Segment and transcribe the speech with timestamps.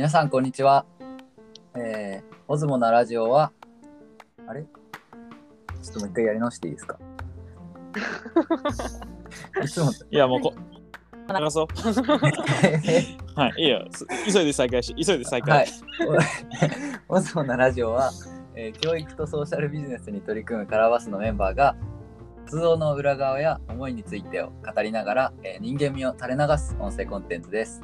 [0.00, 0.86] 皆さん、こんにちは。
[1.76, 3.52] えー、オズモなラジオは、
[4.46, 4.62] あれ？
[4.62, 6.98] ちょっともう一回やり直していいですか？
[9.62, 10.54] いつも、いや、もうこ、
[11.38, 11.66] 流そう。
[13.38, 13.86] はい、いいよ。
[13.90, 15.58] す急いで再開し、急いで再開。
[15.58, 15.68] はい。
[17.10, 18.10] オズモなラジオは、
[18.54, 21.76] えー教育とソーシャルビジネスに取り組むカラーバスのメンバーが、
[22.46, 27.82] 活動の裏側や思いについてを語りながら、えー人間味を垂れ流す音声コンテンツです。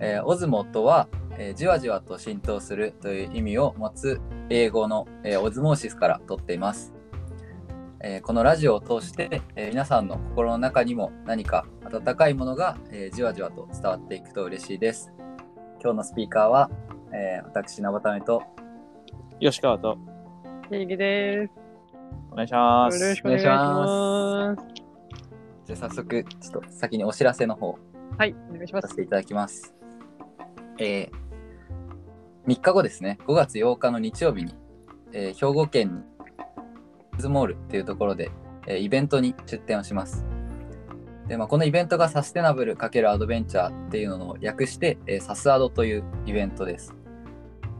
[0.00, 1.06] えーオズモとは、
[1.38, 4.20] えーじわじわと浸透するという意味を持つ
[4.50, 6.94] 英語の、えーオズモーシスから取っています。
[8.00, 15.12] えーこのラジオを通して、えー皆さんの心の中にも何か温かいものが、えーじわじわと伝わっていくと嬉しいです。
[15.82, 16.70] 今日のスピーカーは、
[17.12, 18.42] えー私、なばためと、
[19.40, 19.98] 吉川と、
[20.70, 21.52] ネギです。
[22.30, 23.00] お願いします。
[23.02, 24.62] よろしくお願いします。
[25.66, 27.78] じゃあ早速、ちょっと先にお知らせの方
[28.18, 28.88] はい、お願いします。
[28.88, 29.74] させていただきます。
[30.78, 31.23] えー、
[32.46, 34.54] 3日後ですね、5月8日の日曜日に、
[35.12, 36.04] えー兵庫県
[37.18, 38.30] ズモールっていうところで、
[38.66, 40.26] えーイベントに出展をします。
[41.26, 46.94] で、まあ、このイベントがサステナブル×アドベンチャーっていうのを略して、えーサスアドというイベントです。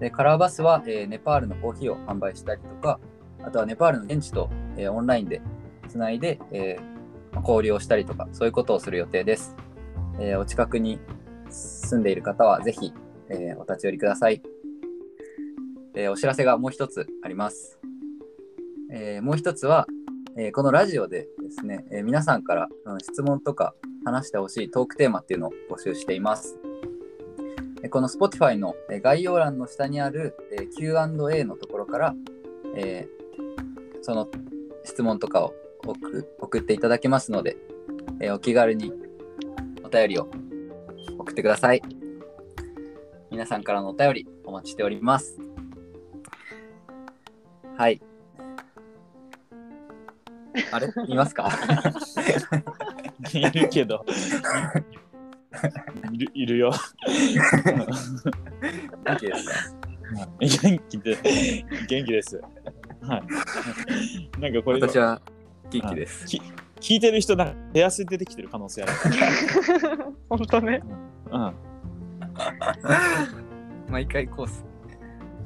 [0.00, 3.00] で、カラーバスは、えーネパールのコーヒーを販売したりとか、
[3.42, 5.42] あとはネパールの現地と、えーオンラインで
[5.88, 9.54] つないで、えーまあ交流をしたりとか、そういうことをする予定です。
[10.18, 10.98] えーお近くに
[11.50, 12.94] 住んでいる方はぜひ、
[13.28, 14.42] えーお立ち寄りください、
[15.94, 17.78] えーお知らせがもう一つあります。
[18.90, 19.86] えーもう一つは、
[20.36, 26.58] えーこのラジオでですね、え皆さんからうん質問とか話してほしいトークテーマっていうのを募集しています。
[27.82, 32.14] えこの Spotify のえ概要欄の下にあるえ Q&A のところから、
[32.76, 33.06] え
[34.02, 34.28] その
[34.84, 35.54] 質問とかを
[36.40, 37.56] 送っていただけますので、
[38.20, 38.92] えお気軽に
[39.84, 40.28] お便りを
[41.18, 41.82] 送ってください。
[43.30, 45.43] 皆さんからのお便りお待ちしております。
[47.77, 48.01] はい。
[50.73, 50.89] あれ？
[51.08, 51.51] いますか？
[53.33, 54.05] いるけど。
[56.13, 56.73] いるいるよ。
[59.05, 59.55] 元気ですか？
[60.40, 61.18] 元気で、
[61.89, 62.40] 元気です。
[63.02, 64.40] はい。
[64.40, 65.20] なんかこれ、私は
[65.70, 66.27] 元気です。
[66.27, 66.40] き
[66.80, 68.92] 聞いてる人、なんか手汗出てきてる可能性ある。
[70.29, 70.83] 本当ね。
[71.30, 71.55] うん。
[73.90, 74.64] 毎回コース。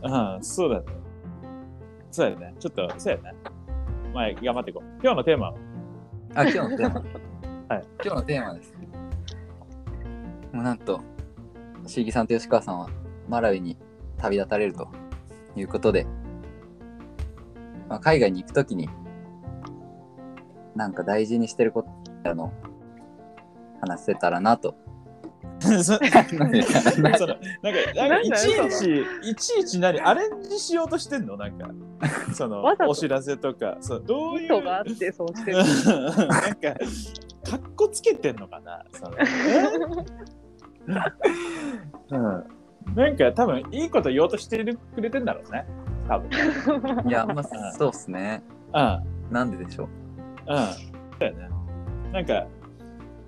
[0.03, 0.87] うん、そうだね。
[2.11, 2.55] そうだよね。
[2.59, 3.35] ちょっと、そうやね。
[4.15, 4.85] まあ、頑張っていこう。
[5.03, 5.55] 今日のテーマは？
[6.35, 7.01] あ、今日のテーマ。
[7.69, 7.85] はい。
[8.05, 8.75] 今日のテーマです。
[10.53, 11.01] もうなんと、
[11.87, 12.89] 椎木さんと吉川さんは
[13.29, 13.77] マラウイに
[14.17, 14.89] 旅立たれると
[15.55, 16.07] いうことで、
[17.89, 18.89] まあ、海外に行くときに、
[20.75, 21.85] なんか大事にしてるこ
[22.25, 22.53] との
[23.81, 24.75] 話せたらなと。
[25.83, 26.09] そなんか、
[27.97, 31.37] なんかいちいち、いちいち何、アレンジしようとしてんの？
[31.37, 31.69] なんか、
[32.33, 34.57] そのお知らせとか、そうどう意いう？
[34.61, 35.59] 図があってそうしてる。
[36.29, 36.75] なんか、
[37.51, 38.85] かっこつけてんのかな？
[38.93, 39.17] その
[42.11, 42.45] うん。
[42.95, 45.67] なんか、多分いいこと言おうとしてるくれてんだろうね。
[46.09, 46.31] 多分。
[47.07, 48.43] いや、まあ、そうっすね。
[48.73, 49.03] うん。
[49.31, 49.89] なんででしょう。
[49.89, 50.57] うん。
[51.19, 51.49] だよね。
[52.13, 52.47] なんか、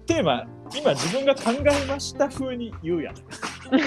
[0.06, 3.14] テーマ、今自分が考えました風に言うやん。
[3.14, 3.28] 確
[3.70, 3.80] かに。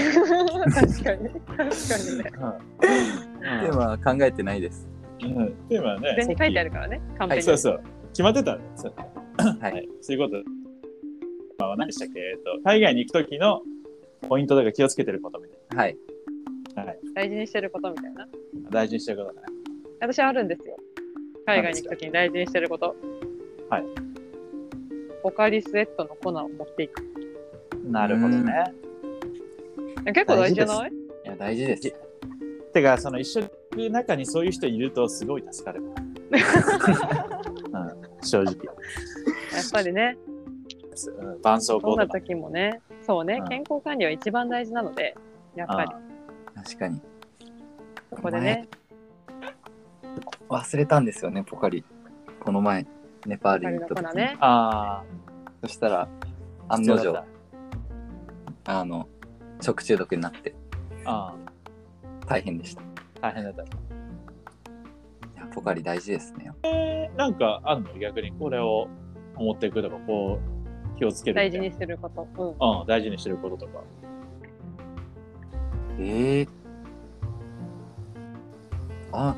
[0.73, 2.23] 確かにね。
[2.23, 4.88] テーマは考えてないです。
[5.22, 6.69] うん、テーマはね、全に書いてある。
[6.69, 7.01] るからね。
[7.17, 7.57] 完はい璧に。
[7.57, 7.83] そうそう。
[8.09, 8.93] 決まってたんですよ。
[8.97, 9.57] は。
[9.61, 9.89] はいい。
[10.01, 10.43] そういうこと。
[11.59, 12.19] まあ、何でしたっけ？
[12.19, 13.61] えっと、海外に行くときの
[14.27, 15.91] ポイントとか気をつけてることみたはい。
[15.91, 16.83] いな。
[16.83, 16.99] はい。
[17.16, 18.27] 大事にしてることみたいな。
[18.69, 19.47] 大事にしてることだね。
[20.01, 20.75] 私あるんですよ。
[21.45, 22.95] 海外に行くときに大事にしてること。
[23.69, 23.83] はい。
[25.23, 27.01] ポカリスエットの粉を持っていく。
[27.85, 28.73] なるほどね。
[30.06, 30.91] 結構大事じゃない？
[30.91, 31.95] いや、大事です。
[32.73, 33.47] てか、その一緒に
[33.78, 35.81] いる中にそういう人いるとすごい助かる。
[35.85, 35.94] うん、
[38.22, 38.44] 正直。
[38.44, 38.56] やっ
[39.72, 40.17] ぱりね、
[41.20, 42.20] うん、絆創どんな膏とか。
[42.20, 45.16] 時もね、そうねうん、健康管理は一番大事なので、
[45.55, 45.91] やっぱり
[46.64, 46.99] 確かに。
[48.11, 48.67] ここでね、
[50.49, 51.85] 忘れたんですよね、ポカリ。
[52.40, 52.85] この前、
[53.25, 54.16] ネパールに行った時に。
[54.16, 54.37] ね。
[54.40, 55.03] あ
[55.61, 56.09] そしたら、
[56.67, 57.23] あ、案の定
[58.66, 59.08] あの、
[59.61, 60.52] 食中毒になって
[61.05, 61.11] た。
[61.11, 61.35] あ
[62.28, 62.81] 大変でした。
[63.22, 63.64] 大変だった。
[63.64, 63.67] や
[65.53, 66.52] ポカリ大事ですね。
[67.17, 67.93] なんかあんの？
[67.99, 68.87] 逆にこれを
[69.35, 70.40] 持っていくとか、こ
[70.96, 72.28] う、気をつける大事にしてること。
[72.37, 72.81] うん。
[72.81, 73.81] うん、大事にしてることとか。
[75.99, 76.47] ええ
[79.11, 79.35] あ、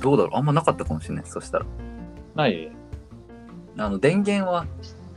[0.00, 0.36] どうだろう？
[0.36, 1.24] あんまなかったかもしれない。
[1.26, 1.66] そしたら。
[2.36, 2.70] ない？
[3.78, 4.66] あの、電源は、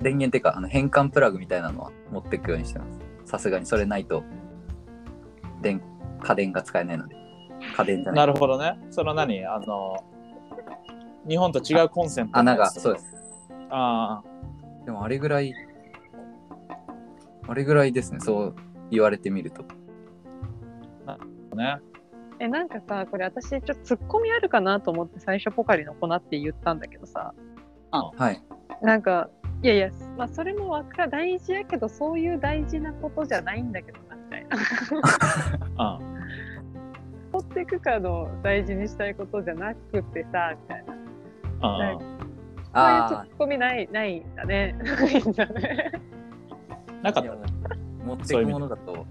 [0.02, 2.86] 電源っていうか、あの変換プラグみたいなのは持っていくようにしてま
[3.26, 3.32] す。
[3.32, 4.24] さすがにそれないと
[5.62, 5.82] 電
[6.22, 7.16] 家電が使えないので。
[7.78, 8.26] 家電じゃな。
[8.26, 8.78] ないるほどね。
[8.92, 9.46] その何？
[9.46, 10.04] あの、
[11.28, 13.16] 日本と違うコンセントの穴が、そうです。
[13.70, 14.22] あ
[14.86, 15.54] でもあれぐらい、
[17.48, 18.56] あれぐらいですね、そう
[18.92, 19.64] 言われてみると。
[21.08, 21.18] あ、
[21.56, 21.80] ね。
[22.40, 27.34] え、なんかさ、これ私ちょっとツッコミあるかなと思って最初ポカリの粉って言ったんだけどさ、
[27.92, 28.42] はい。
[28.82, 29.30] なんか、
[29.62, 34.58] いやいや、まあそれもわか大事やけど、そういう大事なことじゃないんだけどな、みたいな。
[35.78, 36.00] あ
[37.32, 40.94] 持っていくかの大事にしたいことじゃなくてさ、みたいな。
[41.62, 44.74] あなんかそういうツあッコミない、ないんだね。
[44.84, 45.92] ないんだね。
[47.02, 47.32] あ、なかった。
[48.06, 49.06] 持っていくものだと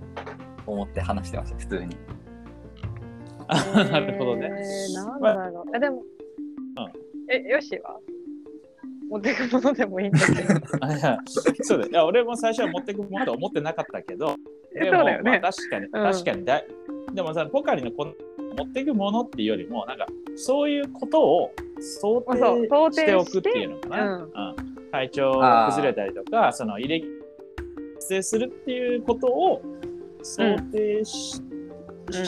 [0.66, 1.96] 思って話してました、普通に。
[3.90, 4.46] なるほどね。
[4.46, 5.76] えー、なんだろう。
[5.76, 6.02] え、でも、
[7.28, 7.98] え、よしは？
[9.14, 10.61] 持っていくものでもいいんだけど。
[10.81, 11.19] あいや
[11.62, 14.34] そうだよいや俺も最初は持ってくものと思ってなかったけど、
[14.75, 15.52] えでもそうだよねまあ、。
[15.52, 16.66] 確かに、確かにだい
[17.12, 18.12] でもさ、ポカリのこの
[18.56, 24.16] 持っていくものっていうよりも、なんか、そういうことを想定定しておくっていうのかな。
[24.16, 27.00] うんうん体調が崩れたりとか、その入れ
[27.96, 29.60] 発生するっていうことを
[30.22, 31.43] 想定し,、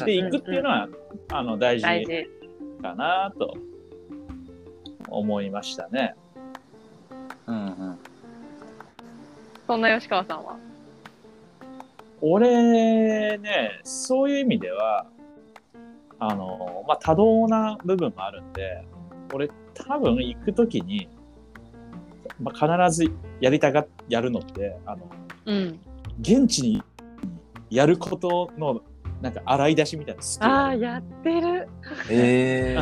[0.05, 0.89] ていくっていうのは、
[1.29, 1.87] あの大事。
[2.83, 3.55] かなと
[5.09, 6.15] 思いましたね。
[7.47, 7.99] うんうん。
[9.67, 10.57] そんな吉川さんは？
[12.23, 15.07] 俺ね、そういう意味では、
[16.19, 18.87] あの、まあ、多動な部分もあるんで、
[19.35, 21.09] 俺多分行くときに、
[22.41, 25.09] まあ、必ずやりたが、やるのって、あの、
[25.47, 25.79] うん。
[26.21, 26.83] 現地に
[27.69, 28.81] やることの、
[29.21, 31.69] なんか洗い出しみたいなスキルああ、やってる。
[32.11, 32.77] え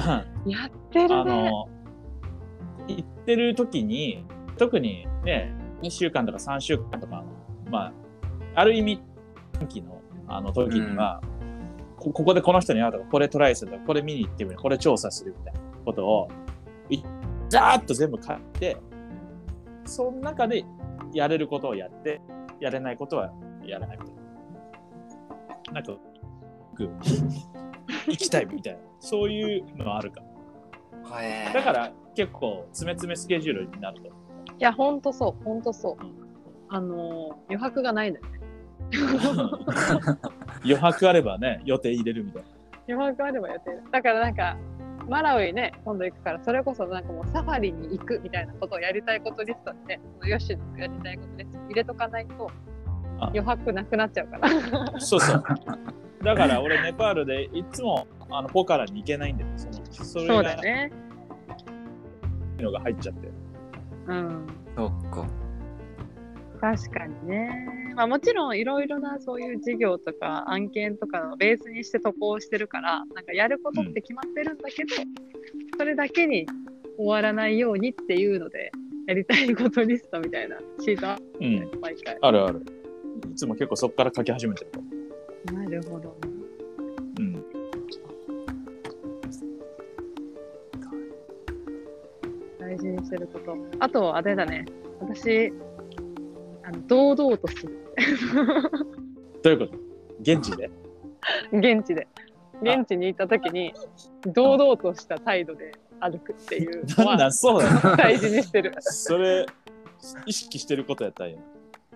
[0.45, 1.51] うん やってるあね。
[1.51, 1.69] の、
[2.87, 4.25] 行ってる時に、
[4.57, 5.53] 特にね、
[5.83, 7.25] 2週間とか3週間とかの、
[7.71, 7.93] まあ、
[8.55, 9.03] ある意味、
[9.53, 11.21] 短期のあの時には、
[11.97, 16.29] こここでこの人に会うとか、これトライするとか、これ見に行ってみる、これ調査するみたいなことを、
[16.89, 17.03] い
[17.49, 18.77] ざーっと全部書いて、
[19.85, 20.65] その中で
[21.13, 22.21] やれることをやって、
[22.61, 23.33] やれないことは
[23.65, 24.15] やらないみたい
[25.67, 25.73] な。
[25.73, 25.93] なんか、
[26.73, 26.89] 僕
[28.07, 30.23] 行きたいみたいな、そういうのはあるか
[31.53, 34.24] だから結構詰め詰めスケジュールになると。
[34.59, 36.13] いや、ほんとそう、ほんとそううん。
[36.69, 38.41] あのー、余白がないのよね。
[40.65, 42.49] 余白あればね、予定入れるみたいな。
[42.89, 43.83] 余白あればやってる。
[43.91, 44.57] だからなんか、
[45.09, 52.51] マラウイね、今度行くから、それこそなんかもうサファリに行くみたいなことをやりたいことリストにね、そのヨッシーのやりたいことリストに入れとかないと、
[53.21, 55.01] あ余白なくなっちゃうから。
[55.01, 55.45] そうそう。
[56.23, 59.51] だから俺、ネパールでいつもあのポカラに行けないんだよ。
[59.57, 60.93] そのそれそうがだよね。
[62.59, 63.29] のが入っちゃって。
[64.07, 64.47] うん。
[64.77, 65.29] そっか。
[66.61, 67.93] 確かにね。
[67.95, 74.95] まあもちろんいろいろなそういう事業とか案件とかのベースにして渡航してるから、なんかやることって決まってるんだけど、
[75.79, 76.47] それだけに
[76.97, 78.73] 終わらないようにっていうので、
[79.07, 82.19] やりたいことリストみたいなシートあるうんね、毎回。
[82.21, 82.65] あるある。
[83.31, 85.55] いつも結構そこから書き始めてる。
[85.55, 86.17] なるほど。
[86.25, 86.34] う
[92.85, 93.57] 事にしてること。
[93.81, 94.65] あと、あれだね。
[95.01, 95.53] 私、
[96.63, 97.79] あの堂々とする。
[99.43, 99.79] どういうこと？
[100.21, 100.71] 現地で？
[101.53, 102.07] 現地で。
[102.63, 103.75] 現地に行った時に、
[104.33, 107.97] 堂々とした態度で歩くっていうの なんだはそうだよ。
[107.97, 108.73] 大事にしてる。
[108.81, 109.47] それ、
[110.27, 111.37] 意識してることやったんや。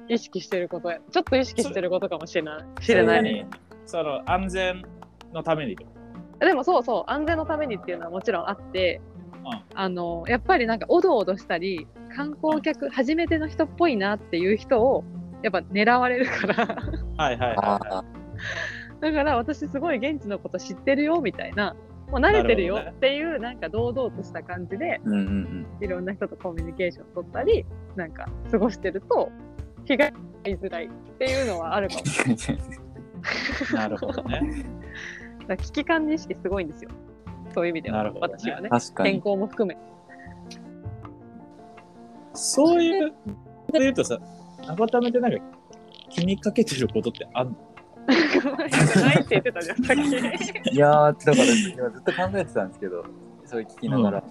[0.09, 0.99] 意識してることや。
[1.11, 2.83] ちょっと意識してることかもしれない。
[2.83, 3.23] 知れない。
[3.23, 3.47] ね。
[3.87, 4.83] その安全
[5.33, 5.77] のために。
[6.41, 9.18] でもそうそう、安全のためにっていうのはもちろんあって、うん
[9.75, 15.05] あの、やっぱりなんかおどおどしたり、観光客、初めての人っぽいなっていう人を、
[15.43, 16.67] やっぱ狙われるから。
[17.17, 21.77] はいはいはい、だから私すごい現地のこと知ってるよみたいな、
[22.11, 27.65] もう慣れてるよっていうなんか堂々とした感じでうんうんいろんな人とコミュニケーション取ったり、
[27.97, 29.31] なんか過ごしてると
[29.85, 32.03] 被害に遭いづらいっていうのはあるかも。
[33.75, 34.65] なるほどね。
[35.41, 36.91] だから危機管理意識すごいんですよ。
[37.59, 38.69] そういう意味では、なるほどね私はね。
[38.69, 39.11] 確かに。
[39.11, 39.77] 健康も含め。
[42.35, 43.13] そういう、
[43.73, 44.17] で言うとさ、
[44.65, 45.39] 改めてなんか
[46.09, 47.55] 気にかけてることってあんの？
[48.07, 50.03] ないって言ってたじゃん、さっき。
[50.73, 53.05] いやー、だから今ずっと考えてたんですけど、
[53.45, 54.25] それ聞きながら。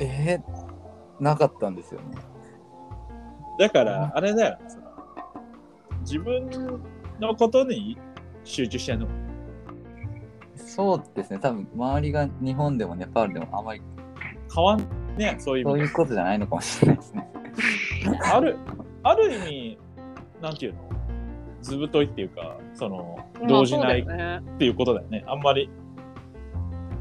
[0.00, 2.06] えー、なかったんですよね。
[3.58, 4.84] だから、あれだよ、その
[6.02, 6.48] 自分
[7.18, 7.98] のことに
[8.44, 9.08] 集中してんの？
[10.56, 13.82] そうですね、多分周りが日本でもネパールでもあまり
[14.54, 17.28] 変わんねそういうそういうことじゃないのかもしれないですね。
[18.32, 18.56] ある、
[19.02, 19.78] ある意味、
[20.40, 20.80] なんていうの？
[21.62, 24.06] ずぶといっていうか、その、まあ動じないっ
[24.58, 25.24] ていうことだよね。
[25.28, 25.70] あんまり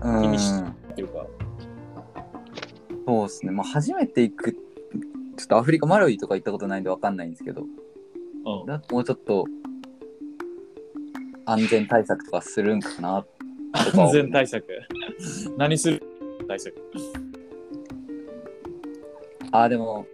[0.01, 0.51] うん気にし
[0.91, 1.25] っていうか。
[3.07, 3.51] そうですね。
[3.51, 4.59] まあ、初めて行く、ちょ
[5.43, 7.65] っとアフリカ、マラウイとか行ったことないんでわかんないんですけど、う
[8.63, 8.65] ん。
[8.67, 9.45] だもうちょっと
[11.45, 13.40] 安全対策とかするんかなとか
[13.97, 14.65] 安全対策。
[15.57, 16.01] 何する？
[16.47, 16.75] 対策。
[19.51, 20.05] あ、でも、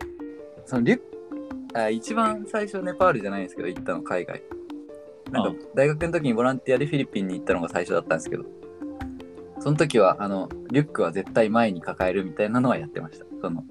[0.65, 0.99] そのリュッ
[1.71, 4.41] ク、あ一番最初ネパールじゃないんですけど、行ったの海外。
[5.31, 8.45] なんかうん大学の時にボランティアでフィリピンに行ったのが最初だったんですけど、
[9.59, 13.25] その時は、あの、リュックは絶対前に抱えるみたいなのはやってました。
[13.41, 13.63] その、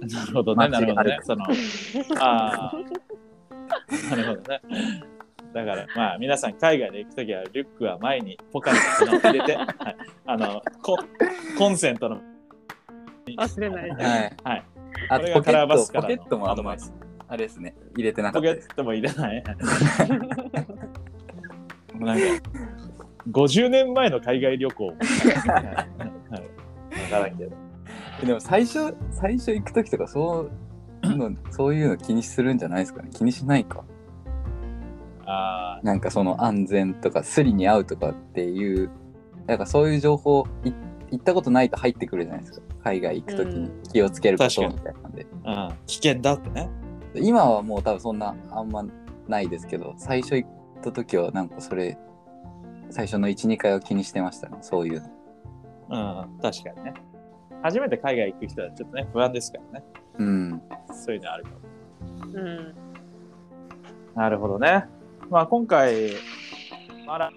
[0.00, 1.18] なるほどね、なるほどね。
[1.22, 1.44] その、
[2.18, 2.78] ああ、
[4.10, 4.60] なるほどね。
[5.56, 8.76] だから、まあ、皆さん海外で行くときは、リュックは前にポカリ
[9.10, 9.68] の入れて、 はい、
[10.26, 10.98] あのコ、
[11.56, 12.20] コンセントの、
[13.38, 14.04] 忘れないで。
[14.04, 14.36] はい。
[14.44, 14.64] はい、
[15.08, 16.92] あことれがカラーバスポからケットもあんまのアドバイス。
[17.26, 18.68] あれですね、入れてなかポケったです。
[18.68, 19.42] ットもいらない。
[21.94, 22.24] もうなんか、
[23.30, 24.86] 50年前の海外旅行。
[24.92, 25.86] はいはい
[27.02, 27.56] わからんけど。
[28.26, 30.50] でも最初、最初行く時とかそ
[31.02, 33.08] ういうの、そういうの気にするんじゃないですかね。
[33.10, 33.84] 気にしないか。
[35.26, 38.90] あなんかその安全とかスリに合うとかっていう、
[39.46, 40.72] なんかそういう情報い
[41.10, 42.66] 行ったことないと入ってくるじゃないですか。
[42.84, 45.26] 海外行く時に気をつけることみ確たいなんで。
[45.44, 46.68] あ、うん、危険だってね。
[47.14, 48.84] 今はもう多分そんなあんま
[49.28, 50.50] ないですけど、最初行っ
[50.82, 51.98] た時はなんかそれ、
[52.90, 54.58] 最初の1、2回は気にしてましたね。
[54.60, 55.08] そういうの。
[55.88, 56.94] うん、確かにね。
[57.62, 59.86] 初めて海外行く人はちょっとね、不安ですからね。
[60.18, 60.62] うん。
[60.92, 61.56] そういうのあるかも。
[62.34, 62.74] うん。
[64.14, 64.86] なるほどね。
[65.28, 66.12] まあ今回、
[67.06, 67.32] まだ、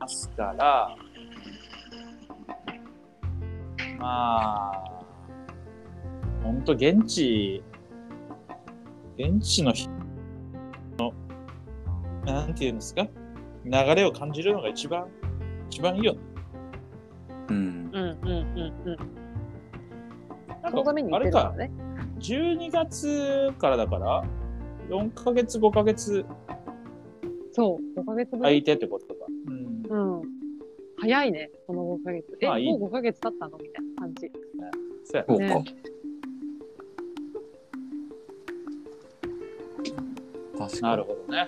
[0.00, 0.96] ますから、
[3.98, 5.04] まあ、
[6.42, 7.62] ほんと現地、
[9.18, 9.90] 現地の人
[10.98, 11.12] の、
[12.24, 13.06] なんていうんですか、
[13.64, 15.06] 流れを感じるのが一番、
[15.70, 16.20] 一番いいよね。
[17.48, 17.90] うん。
[17.92, 18.96] うんうんうんうん。
[20.62, 21.70] なんそのために行ってるからね。
[22.20, 24.24] 12月からだから、
[24.88, 26.24] 4ヶ月、5ヶ月
[27.52, 28.40] そう、5ヶ月分。
[28.40, 29.26] 空いてってことか。
[29.46, 30.16] うん。
[30.16, 30.22] うん。
[30.98, 32.36] 早いね、この5ヶ月。
[32.40, 33.58] え、まあいいもう5ヶ月経ったの？
[33.58, 34.30] みたいな感じ。
[35.04, 35.44] そうやそうか。
[35.44, 35.64] ね
[40.58, 41.04] 確かになる。
[41.04, 41.46] ほどね。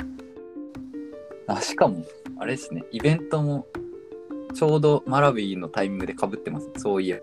[1.48, 2.04] あしかも、
[2.38, 3.66] あれですね、イベントも
[4.54, 6.70] ちょうどマラウイのタイミングでかぶってます。
[6.76, 7.20] そういえば。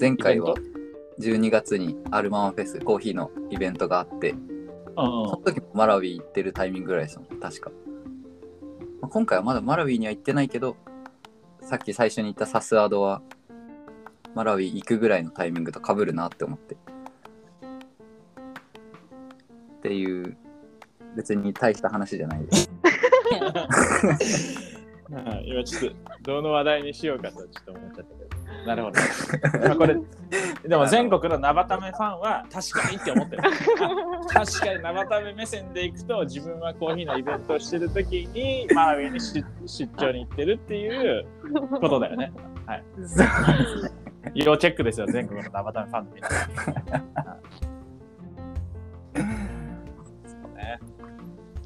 [0.00, 0.54] 前回は
[1.20, 4.51] 12月にアルマンフェス、コーヒーのイベントがあって、うん
[4.94, 7.70] その時もマラウイ行ってるタイミングぐらいですもん、確か。
[9.00, 10.76] まあ今回はまだマラウイには行ってないけど、
[11.62, 13.22] さっき最初に言ったサスアドは、
[14.34, 16.74] マラウイ行くぐらいのタイミングとかぶるなって思って。
[16.74, 16.78] っ
[19.82, 20.36] ていう、
[21.16, 22.70] 別に大した話じゃないです。
[25.10, 28.41] う ん今ちょっと、どの話題にしようかとちょっと思っちゃったけど。
[28.66, 29.00] なるほど。
[29.66, 29.96] まあこれ、
[30.66, 33.42] でも全国のナバタメファンは確かにって思ってる。
[33.44, 41.26] あ 確かにナバタメ目線で行くと、自分はコーヒーのイベントをしてるときに、マラウィに出出張に行ってるっていう
[41.80, 42.32] ことだよね。
[42.66, 42.84] はい。
[44.34, 47.72] 要チェックですよ、全国のナバタメファンの皆さん。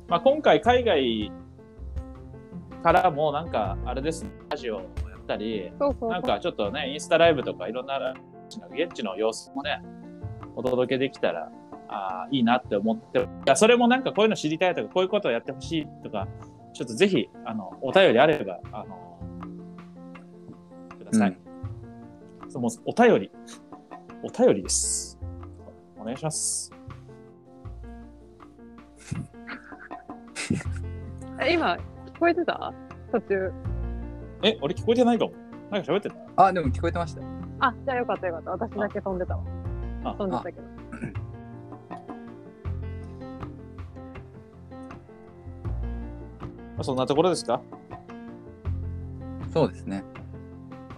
[0.08, 1.32] まあ今回海外
[2.82, 4.80] からもなんかあれですね、ラジオ
[5.26, 6.10] ったり、そうそうそう。
[6.10, 8.14] なんかちょっとね、インスタライブとかいろんな
[8.70, 9.82] 現地の様子もね、
[10.54, 11.50] お届けできたら
[11.88, 16.26] あーいいなって思って、いやそれもなんかこういうの知りたいとか、こういうことをやってほしいとか、
[16.72, 19.18] ちょっとぜひ、あの、お便りあれば、あの、
[20.98, 21.38] ください。
[22.48, 23.30] そうもうお便り、
[24.22, 25.18] お便りです。
[25.98, 26.72] お願いします。
[31.40, 31.76] え今、
[32.14, 32.72] 聞こえてた？
[33.12, 33.52] 途中。
[34.42, 35.32] え、俺聞こえてないかも。
[35.70, 36.16] なんか喋ってた？
[36.36, 37.22] あ、でも聞こえてました。
[37.60, 38.50] あ、じゃあよかったよかった。
[38.52, 39.42] 私だけ飛んでたわ。
[40.04, 40.62] あ飛んでたけど。
[46.76, 47.60] まあそんなところですか？
[49.52, 50.04] そうですね。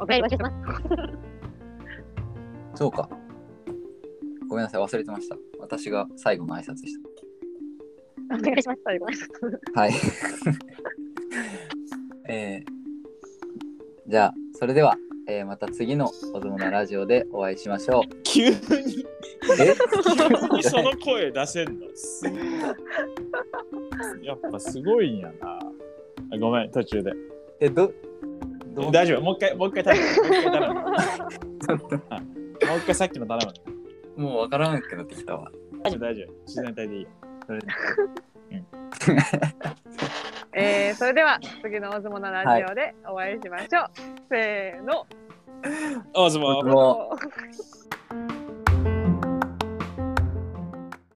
[0.01, 0.55] お願いします。
[2.75, 3.09] そうか。
[4.49, 5.37] ごめんなさい、忘れてました。
[5.61, 6.97] 私が最後の挨拶でし
[8.33, 8.81] お願いします。
[8.85, 9.07] 最後。
[9.75, 9.81] た。
[9.81, 9.93] はい。
[14.09, 14.97] じゃあ、それでは、
[15.29, 18.05] えーまた次のおどもなラジオでお会いしましょう。
[18.23, 18.57] 急に、え？
[18.57, 18.65] 急
[20.57, 21.87] にその声出せんの？
[21.95, 22.25] す
[24.25, 25.59] やっぱすごいんやな。
[26.33, 27.13] あごめん、途中で。
[27.61, 27.93] え、ど、
[28.75, 28.93] どう？
[28.93, 29.21] 大丈夫？
[29.21, 30.07] もう一回、もう一回頼む。
[30.81, 32.21] もう一回。
[32.71, 33.41] もう一回さっきの頼
[34.17, 34.23] む。
[34.25, 35.53] もうわからなくなってきたわ。
[35.85, 36.33] 大丈夫、大丈夫。
[36.47, 37.09] 自然体でいいよ。
[37.47, 37.61] それ
[40.61, 43.91] えー、それでは次の大相撲のラジオでお会いしましょう。
[44.29, 45.07] せーの。
[46.13, 47.98] 大相撲